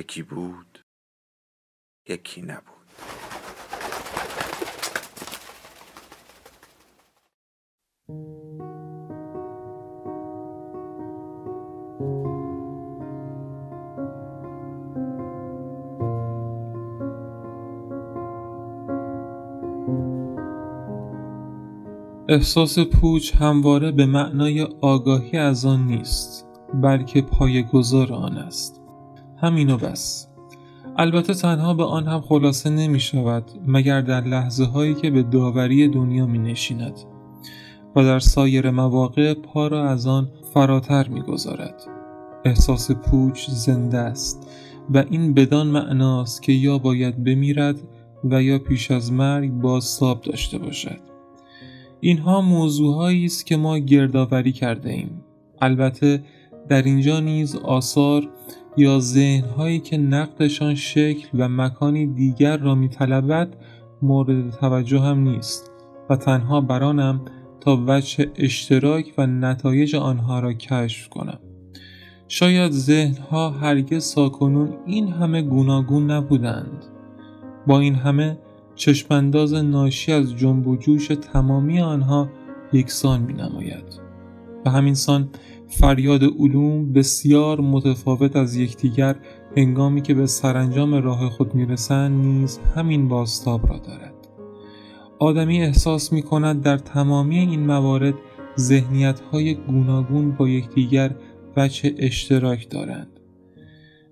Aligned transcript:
یکی 0.00 0.22
بود 0.22 0.84
یکی 2.08 2.42
نبود. 2.42 2.64
احساس 22.28 22.78
پوچ 22.78 23.34
همواره 23.36 23.92
به 23.92 24.06
معنای 24.06 24.68
آگاهی 24.80 25.38
از 25.38 25.64
آن 25.64 25.86
نیست 25.86 26.46
بلکه 26.74 27.22
پایگذار 27.22 28.12
آن 28.12 28.36
است. 28.36 28.79
همین 29.40 29.70
و 29.70 29.76
بس 29.76 30.26
البته 30.96 31.34
تنها 31.34 31.74
به 31.74 31.84
آن 31.84 32.06
هم 32.06 32.20
خلاصه 32.20 32.70
نمی 32.70 33.00
شود 33.00 33.44
مگر 33.66 34.00
در 34.00 34.20
لحظه 34.20 34.64
هایی 34.64 34.94
که 34.94 35.10
به 35.10 35.22
داوری 35.22 35.88
دنیا 35.88 36.26
می 36.26 36.38
نشیند 36.38 37.00
و 37.96 38.02
در 38.04 38.18
سایر 38.18 38.70
مواقع 38.70 39.34
پا 39.34 39.66
را 39.66 39.88
از 39.88 40.06
آن 40.06 40.28
فراتر 40.54 41.08
می 41.08 41.20
گذارد. 41.20 41.82
احساس 42.44 42.90
پوچ 42.90 43.50
زنده 43.50 43.98
است 43.98 44.50
و 44.94 45.04
این 45.10 45.34
بدان 45.34 45.66
معناست 45.66 46.42
که 46.42 46.52
یا 46.52 46.78
باید 46.78 47.24
بمیرد 47.24 47.76
و 48.24 48.42
یا 48.42 48.58
پیش 48.58 48.90
از 48.90 49.12
مرگ 49.12 49.50
بازتاب 49.50 50.20
داشته 50.20 50.58
باشد. 50.58 51.00
اینها 52.00 52.40
موضوعهایی 52.40 53.24
است 53.24 53.46
که 53.46 53.56
ما 53.56 53.78
گردآوری 53.78 54.52
کرده 54.52 54.90
ایم. 54.90 55.22
البته 55.60 56.24
در 56.68 56.82
اینجا 56.82 57.20
نیز 57.20 57.56
آثار 57.56 58.28
یا 58.76 59.00
ذهنهایی 59.00 59.80
که 59.80 59.96
نقدشان 59.96 60.74
شکل 60.74 61.28
و 61.34 61.48
مکانی 61.48 62.06
دیگر 62.06 62.56
را 62.56 62.74
میطلبد 62.74 63.56
مورد 64.02 64.50
توجه 64.50 65.00
هم 65.00 65.18
نیست 65.20 65.70
و 66.10 66.16
تنها 66.16 66.60
برانم 66.60 67.20
تا 67.60 67.84
وجه 67.86 68.30
اشتراک 68.36 69.14
و 69.18 69.26
نتایج 69.26 69.96
آنها 69.96 70.40
را 70.40 70.52
کشف 70.52 71.08
کنم. 71.08 71.38
شاید 72.28 72.72
ذهنها 72.72 73.50
هرگز 73.50 74.04
ساکنون 74.04 74.76
این 74.86 75.08
همه 75.08 75.42
گوناگون 75.42 76.10
نبودند. 76.10 76.84
با 77.66 77.80
این 77.80 77.94
همه 77.94 78.38
چشمانداز 78.74 79.54
ناشی 79.54 80.12
از 80.12 80.36
جنب 80.36 80.66
و 80.66 80.76
جوش 80.76 81.08
تمامی 81.08 81.80
آنها 81.80 82.28
یکسان 82.72 83.20
می 83.20 83.32
نماید 83.32 84.00
و 84.66 84.70
همین 84.70 84.94
سان 84.94 85.28
فریاد 85.70 86.24
علوم 86.24 86.92
بسیار 86.92 87.60
متفاوت 87.60 88.36
از 88.36 88.56
یکدیگر 88.56 89.16
هنگامی 89.56 90.02
که 90.02 90.14
به 90.14 90.26
سرانجام 90.26 90.94
راه 90.94 91.30
خود 91.30 91.54
می‌رسند 91.54 92.24
نیز 92.24 92.58
همین 92.74 93.08
باستاب 93.08 93.66
را 93.68 93.78
دارد. 93.78 94.14
آدمی 95.18 95.62
احساس 95.62 96.12
می 96.12 96.22
کند 96.22 96.62
در 96.62 96.78
تمامی 96.78 97.38
این 97.38 97.66
موارد 97.66 98.14
ذهنیت 98.58 99.20
های 99.20 99.54
گوناگون 99.54 100.30
با 100.30 100.48
یکدیگر 100.48 101.16
وجه 101.56 101.94
اشتراک 101.98 102.70
دارند 102.70 103.20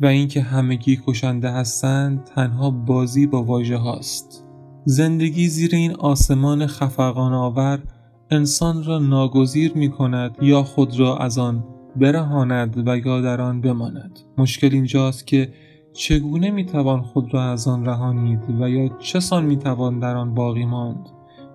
و 0.00 0.06
اینکه 0.06 0.40
همگی 0.40 1.00
کشنده 1.06 1.50
هستند 1.50 2.24
تنها 2.24 2.70
بازی 2.70 3.26
با 3.26 3.42
واژه 3.42 3.76
هاست 3.76 4.44
زندگی 4.84 5.48
زیر 5.48 5.74
این 5.74 5.92
آسمان 5.92 6.66
خفقان 6.66 7.32
آور 7.32 7.82
انسان 8.30 8.84
را 8.84 8.98
ناگزیر 8.98 9.72
می 9.74 9.90
کند 9.90 10.36
یا 10.42 10.62
خود 10.62 11.00
را 11.00 11.16
از 11.16 11.38
آن 11.38 11.64
برهاند 11.96 12.88
و 12.88 12.98
یا 12.98 13.20
در 13.20 13.40
آن 13.40 13.60
بماند. 13.60 14.20
مشکل 14.38 14.68
اینجاست 14.72 15.26
که 15.26 15.52
چگونه 15.92 16.50
می 16.50 16.64
توان 16.66 17.02
خود 17.02 17.34
را 17.34 17.42
از 17.42 17.68
آن 17.68 17.86
رهانید 17.86 18.40
و 18.60 18.68
یا 18.68 18.88
چه 18.98 19.20
سان 19.20 19.44
می 19.44 19.56
توان 19.56 19.98
در 19.98 20.16
آن 20.16 20.34
باقی 20.34 20.64
ماند؟ 20.64 21.08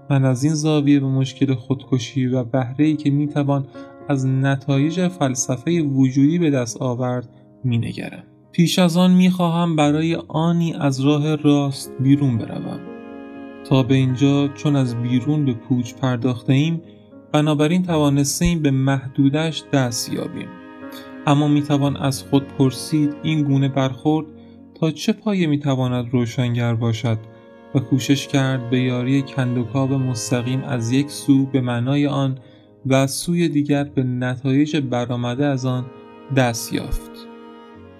من 0.09 0.25
از 0.25 0.43
این 0.43 0.53
زاویه 0.53 0.99
به 0.99 1.07
مشکل 1.07 1.53
خودکشی 1.53 2.25
و 2.25 2.43
بهره 2.43 2.85
ای 2.85 2.95
که 2.95 3.09
می 3.09 3.27
توان 3.27 3.67
از 4.09 4.25
نتایج 4.25 5.07
فلسفه 5.07 5.81
وجودی 5.81 6.39
به 6.39 6.49
دست 6.49 6.81
آورد 6.81 7.29
می 7.63 7.77
نگرم. 7.77 8.23
پیش 8.51 8.79
از 8.79 8.97
آن 8.97 9.11
می 9.11 9.29
خواهم 9.29 9.75
برای 9.75 10.15
آنی 10.27 10.73
از 10.73 10.99
راه 10.99 11.35
راست 11.35 11.91
بیرون 11.99 12.37
بروم. 12.37 12.98
تا 13.69 13.83
به 13.83 13.95
اینجا 13.95 14.47
چون 14.47 14.75
از 14.75 14.95
بیرون 14.95 15.45
به 15.45 15.53
پوچ 15.53 15.93
پرداخته 15.93 16.53
ایم 16.53 16.81
بنابراین 17.31 17.83
توانستیم 17.83 18.61
به 18.61 18.71
محدودش 18.71 19.63
دست 19.73 20.13
یابیم. 20.13 20.47
اما 21.27 21.47
می‌توان 21.47 21.97
از 21.97 22.23
خود 22.23 22.47
پرسید 22.47 23.15
این 23.23 23.41
گونه 23.41 23.67
برخورد 23.67 24.27
تا 24.79 24.91
چه 24.91 25.13
پایه 25.13 25.47
می‌تواند 25.47 26.09
روشنگر 26.11 26.75
باشد 26.75 27.17
و 27.75 27.79
کوشش 27.79 28.27
کرد 28.27 28.69
به 28.69 28.79
یاری 28.79 29.21
کندوکاو 29.21 29.91
مستقیم 29.91 30.63
از 30.63 30.91
یک 30.91 31.09
سو 31.09 31.45
به 31.45 31.61
معنای 31.61 32.07
آن 32.07 32.37
و 32.85 32.93
از 32.93 33.11
سوی 33.11 33.49
دیگر 33.49 33.83
به 33.83 34.03
نتایج 34.03 34.77
برآمده 34.77 35.45
از 35.45 35.65
آن 35.65 35.85
دست 36.35 36.73
یافت. 36.73 37.11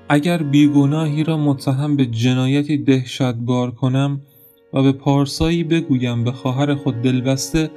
اگر 0.09 0.44
بیگناهی 0.44 1.24
را 1.24 1.38
متهم 1.38 1.96
به 1.96 2.06
جنایتی 2.06 2.78
دهشت 2.78 3.34
بار 3.34 3.72
کنم 3.72 4.22
و 4.74 4.84
به 4.84 4.91
پارسایی 4.91 5.63
بگویم 5.63 6.24
به 6.24 6.31
خواهر 6.31 6.75
خود 6.75 7.02
دلبسته 7.02 7.72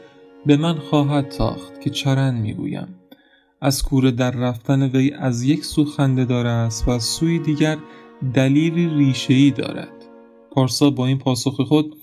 به 0.47 0.57
من 0.57 0.75
خواهد 0.75 1.29
تاخت 1.29 1.81
که 1.81 1.91
چرند 1.91 2.43
می‌گویم. 2.43 2.89
از 3.61 3.83
کوره 3.83 4.11
در 4.11 4.31
رفتن 4.31 4.83
وی 4.83 5.13
از 5.13 5.43
یک 5.43 5.65
سو 5.65 5.85
خنده 5.85 6.25
داره 6.25 6.49
است 6.49 6.89
و 6.89 6.91
از 6.91 7.03
سوی 7.03 7.39
دیگر 7.39 7.79
دلیلی 8.35 8.89
ریشه‌ای 8.89 9.51
دارد. 9.51 9.93
پارسا 10.51 10.91
با 10.91 11.07
این 11.07 11.19
پاسخ 11.19 11.61
خود 11.61 11.97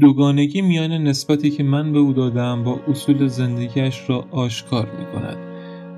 دوگانگی 0.00 0.62
میان 0.62 0.92
نسبتی 0.92 1.50
که 1.50 1.62
من 1.62 1.92
به 1.92 1.98
او 1.98 2.12
دادم 2.12 2.64
با 2.64 2.80
اصول 2.88 3.26
زندگیش 3.26 4.10
را 4.10 4.28
آشکار 4.30 4.88
می 4.98 5.06
کند 5.06 5.36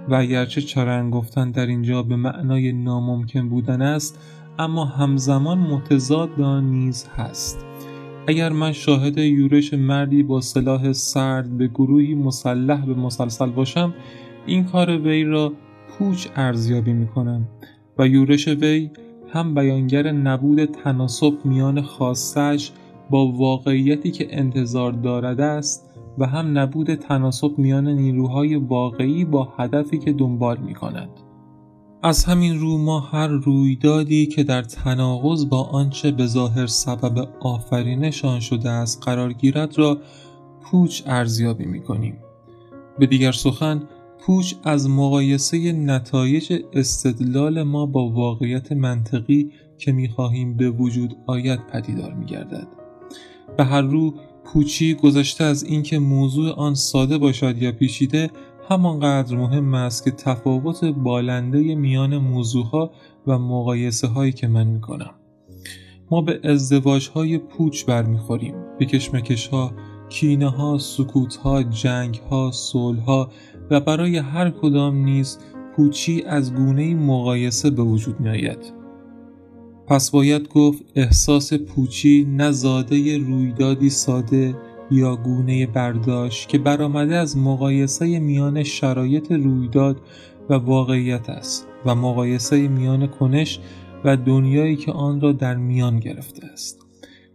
و 0.08 0.14
اگرچه 0.14 0.60
چرند 0.60 1.12
گفتن 1.12 1.50
در 1.50 1.66
اینجا 1.66 2.02
به 2.02 2.16
معنای 2.16 2.72
ناممکن 2.72 3.48
بودن 3.48 3.82
است 3.82 4.18
اما 4.58 4.84
همزمان 4.84 5.58
متضاد 5.58 6.40
آن 6.40 6.70
نیز 6.70 7.06
هست. 7.16 7.75
اگر 8.28 8.52
من 8.52 8.72
شاهد 8.72 9.18
یورش 9.18 9.74
مردی 9.74 10.22
با 10.22 10.40
سلاح 10.40 10.92
سرد 10.92 11.58
به 11.58 11.68
گروهی 11.68 12.14
مسلح 12.14 12.86
به 12.86 12.94
مسلسل 12.94 13.50
باشم 13.50 13.94
این 14.46 14.64
کار 14.64 14.98
وی 14.98 15.24
را 15.24 15.52
پوچ 15.88 16.28
ارزیابی 16.36 16.92
می 16.92 17.06
کنم 17.06 17.48
و 17.98 18.06
یورش 18.08 18.48
وی 18.48 18.90
هم 19.28 19.54
بیانگر 19.54 20.12
نبود 20.12 20.64
تناسب 20.64 21.34
میان 21.44 21.82
خاصش 21.82 22.70
با 23.10 23.26
واقعیتی 23.26 24.10
که 24.10 24.26
انتظار 24.30 24.92
دارد 24.92 25.40
است 25.40 25.90
و 26.18 26.26
هم 26.26 26.58
نبود 26.58 26.94
تناسب 26.94 27.58
میان 27.58 27.88
نیروهای 27.88 28.56
واقعی 28.56 29.24
با 29.24 29.48
هدفی 29.58 29.98
که 29.98 30.12
دنبال 30.12 30.58
می 30.58 30.74
کند. 30.74 31.25
از 32.06 32.24
همین 32.24 32.60
رو 32.60 32.78
ما 32.78 33.00
هر 33.00 33.28
رویدادی 33.28 34.26
که 34.26 34.44
در 34.44 34.62
تناقض 34.62 35.46
با 35.46 35.62
آنچه 35.62 36.10
به 36.10 36.26
ظاهر 36.26 36.66
سبب 36.66 37.28
آفرینشان 37.40 38.40
شده 38.40 38.70
است 38.70 39.02
قرار 39.02 39.32
گیرد 39.32 39.78
را 39.78 39.98
پوچ 40.62 41.02
ارزیابی 41.06 41.64
می 41.64 41.82
کنیم. 41.82 42.16
به 42.98 43.06
دیگر 43.06 43.32
سخن 43.32 43.82
پوچ 44.20 44.54
از 44.64 44.90
مقایسه 44.90 45.72
نتایج 45.72 46.62
استدلال 46.72 47.62
ما 47.62 47.86
با 47.86 48.08
واقعیت 48.08 48.72
منطقی 48.72 49.50
که 49.78 49.92
می 49.92 50.08
خواهیم 50.08 50.56
به 50.56 50.70
وجود 50.70 51.16
آید 51.26 51.60
پدیدار 51.72 52.12
می 52.12 52.26
گردد. 52.26 52.68
به 53.56 53.64
هر 53.64 53.82
رو 53.82 54.14
پوچی 54.44 54.94
گذشته 54.94 55.44
از 55.44 55.64
اینکه 55.64 55.98
موضوع 55.98 56.50
آن 56.50 56.74
ساده 56.74 57.18
باشد 57.18 57.62
یا 57.62 57.72
پیچیده 57.72 58.30
همانقدر 58.68 59.36
مهم 59.36 59.74
است 59.74 60.04
که 60.04 60.10
تفاوت 60.10 60.84
بالنده 60.84 61.74
میان 61.74 62.18
موضوعها 62.18 62.90
و 63.26 63.38
مقایسه 63.38 64.06
هایی 64.06 64.32
که 64.32 64.46
من 64.46 64.80
کنم. 64.80 65.14
ما 66.10 66.20
به 66.20 66.40
ازدواج 66.44 67.08
های 67.08 67.38
پوچ 67.38 67.84
برمیخوریم 67.84 68.54
به 68.78 68.84
کشمکش 68.86 69.46
ها 69.48 69.72
کینه 70.08 70.48
ها 70.48 70.78
سکوت 70.78 71.36
ها 71.36 71.62
جنگ 71.62 72.20
ها 72.30 72.50
صلح 72.52 73.00
ها 73.00 73.30
و 73.70 73.80
برای 73.80 74.16
هر 74.16 74.50
کدام 74.50 74.96
نیز 74.96 75.38
پوچی 75.76 76.22
از 76.22 76.54
گونه 76.54 76.94
مقایسه 76.94 77.70
به 77.70 77.82
وجود 77.82 78.20
می 78.20 78.28
آید. 78.28 78.72
پس 79.86 80.10
باید 80.10 80.48
گفت 80.48 80.82
احساس 80.94 81.54
پوچی 81.54 82.24
نه 82.24 82.50
زاده 82.50 83.18
رویدادی 83.18 83.90
ساده 83.90 84.54
یا 84.90 85.16
گونه 85.16 85.66
برداشت 85.66 86.48
که 86.48 86.58
برآمده 86.58 87.16
از 87.16 87.38
مقایسه 87.38 88.18
میان 88.18 88.62
شرایط 88.62 89.32
رویداد 89.32 90.00
و 90.50 90.54
واقعیت 90.54 91.30
است 91.30 91.68
و 91.86 91.94
مقایسه 91.94 92.68
میان 92.68 93.06
کنش 93.06 93.60
و 94.04 94.16
دنیایی 94.16 94.76
که 94.76 94.92
آن 94.92 95.20
را 95.20 95.32
در 95.32 95.56
میان 95.56 96.00
گرفته 96.00 96.46
است. 96.46 96.86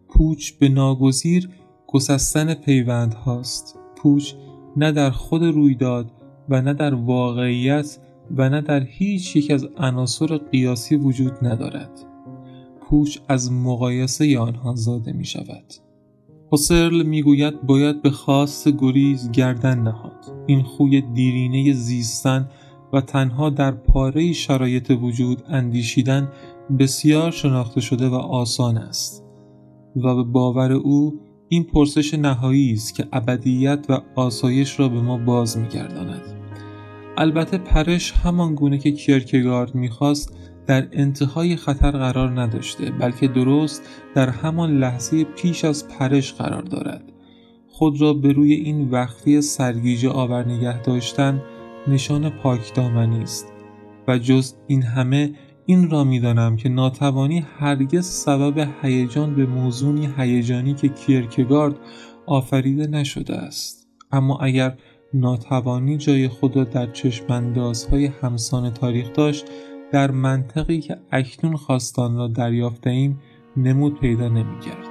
پوچ 0.10 0.52
به 0.52 0.70
ناگزیر 0.70 1.50
گسستن 1.88 2.54
پیوند 2.54 3.14
هاست. 3.14 3.80
پوچ 3.96 4.34
نه 4.78 4.92
در 4.92 5.12
خود 5.12 5.44
رویداد 5.44 6.12
و 6.50 6.62
نه 6.62 6.74
در 6.74 6.94
واقعیت 6.94 7.98
و 8.38 8.50
نه 8.50 8.62
در 8.62 8.84
هیچ 8.84 9.36
یک 9.36 9.52
از 9.52 9.68
عناصر 9.78 10.38
قیاسی 10.38 10.96
وجود 10.96 11.34
ندارد. 11.42 11.92
پوچ 12.82 13.18
از 13.28 13.52
مقایسه 13.52 14.40
آنها 14.40 14.76
زاده 14.76 15.14
می 15.14 15.26
شود 15.26 15.74
حسرل 16.54 17.04
می‌گوید 17.04 17.62
باید 17.62 18.02
به 18.02 18.10
خواست 18.10 18.68
گریز 18.68 19.32
گردن 19.32 19.80
نهاد. 19.80 20.46
این 20.48 20.64
خوی 20.64 21.02
دیرینه 21.02 21.74
زیستن 21.74 22.50
و 22.94 23.02
تنها 23.02 23.50
در 23.50 23.72
پاره 23.72 24.34
شرایط 24.34 24.92
وجود 25.02 25.44
اندیشیدن 25.48 26.30
بسیار 26.80 27.32
شناخته 27.32 27.82
شده 27.82 28.10
و 28.10 28.14
آسان 28.14 28.78
است 28.78 29.26
و 29.96 30.16
به 30.16 30.24
باور 30.24 30.72
او 30.72 31.20
این 31.50 31.64
پرسش 31.64 32.14
نهایی 32.14 32.74
است 32.74 32.96
که 32.96 33.08
ابدیت 33.14 33.86
و 33.90 34.02
آسایش 34.16 34.80
را 34.80 34.90
به 34.90 35.02
ما 35.02 35.18
باز 35.18 35.58
میگرداند. 35.58 36.22
البته 37.18 37.58
پرش 37.58 38.12
همان 38.12 38.56
گونه 38.56 38.78
که 38.78 38.92
کیرکگارد 38.92 39.76
می‌خواست 39.76 40.38
در 40.68 40.88
انتهای 40.92 41.56
خطر 41.56 41.92
قرار 41.92 42.42
نداشته 42.42 42.92
بلکه 42.92 43.28
درست 43.28 43.90
در 44.16 44.30
همان 44.30 44.78
لحظه 44.78 45.24
پیش 45.24 45.66
از 45.66 45.88
پرش 45.88 46.34
قرار 46.34 46.62
دارد. 46.62 47.04
خود 47.70 48.02
را 48.02 48.14
به 48.14 48.32
روی 48.32 48.54
این 48.54 48.90
وقفی 48.90 49.42
سرگیجه 49.42 50.10
آور 50.10 50.46
نگه 50.48 50.82
داشتن 50.82 51.42
نشان 51.88 52.30
پاکدامنی 52.30 53.24
است. 53.24 53.54
و 54.08 54.18
جز 54.18 54.54
این 54.68 54.84
همه 54.84 55.34
این 55.66 55.90
را 55.90 56.04
می‌دانم 56.04 56.56
که 56.56 56.70
ناتوانی 56.70 57.46
هرگز 57.60 58.06
سبب 58.06 58.68
هیجان 58.82 59.36
به 59.36 59.46
موضوعی 59.46 60.10
هیجانی 60.18 60.74
که 60.74 60.90
کیرکگارد 60.90 61.76
آفریده 62.26 62.88
نشده 62.88 63.36
است. 63.36 63.88
اما 64.12 64.38
اگر 64.38 64.78
ناتوانی 65.14 65.98
جای 65.98 66.28
خود 66.28 66.56
را 66.56 66.64
در 66.64 66.92
چشماندازهای 66.92 68.06
همسان 68.06 68.70
تاریخ 68.74 69.14
داشت 69.14 69.46
در 69.92 70.12
منطقی 70.12 70.82
که 70.82 70.98
اکنون 71.12 71.56
خواستان 71.56 72.16
را 72.16 72.28
دریافته 72.28 72.90
ایم 72.90 73.20
نمود 73.58 74.00
پیدا 74.00 74.28
نمی 74.28 74.60
کرد. 74.60 74.91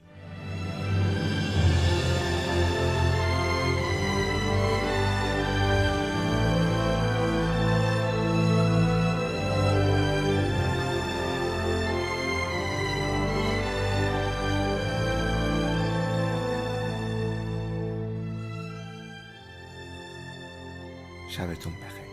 شبتون 21.31 21.73
بخیر. 21.73 22.10